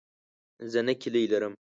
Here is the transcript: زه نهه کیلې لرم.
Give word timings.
زه 0.71 0.79
نهه 0.87 0.95
کیلې 1.01 1.21
لرم. 1.31 1.53